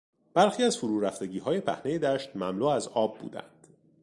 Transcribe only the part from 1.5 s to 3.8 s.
پهنهی دشت مملو از آب بودند.